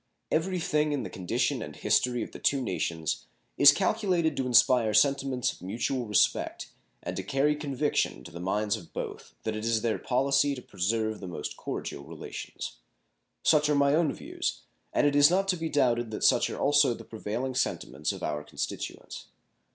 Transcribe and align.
Every 0.31 0.59
thing 0.59 0.93
in 0.93 1.03
the 1.03 1.11
condition 1.11 1.61
and 1.61 1.75
history 1.75 2.23
of 2.23 2.31
the 2.31 2.39
two 2.39 2.59
nations 2.59 3.27
is 3.55 3.71
calculated 3.71 4.35
to 4.35 4.47
inspire 4.47 4.95
sentiments 4.95 5.53
of 5.53 5.61
mutual 5.61 6.07
respect 6.07 6.71
and 7.03 7.15
to 7.15 7.21
carry 7.21 7.55
conviction 7.55 8.23
to 8.23 8.31
the 8.31 8.39
minds 8.39 8.75
of 8.75 8.93
both 8.93 9.35
that 9.43 9.55
it 9.55 9.63
is 9.63 9.83
their 9.83 9.99
policy 9.99 10.55
to 10.55 10.61
preserve 10.63 11.19
the 11.19 11.27
most 11.27 11.55
cordial 11.55 12.03
relations. 12.03 12.77
Such 13.43 13.69
are 13.69 13.75
my 13.75 13.93
own 13.93 14.11
views, 14.11 14.61
and 14.91 15.05
it 15.05 15.15
is 15.15 15.29
not 15.29 15.47
to 15.49 15.55
be 15.55 15.69
doubted 15.69 16.09
that 16.09 16.23
such 16.23 16.49
are 16.49 16.57
also 16.57 16.95
the 16.95 17.05
prevailing 17.05 17.53
sentiments 17.53 18.11
of 18.11 18.23
our 18.23 18.43
constituents. 18.43 19.27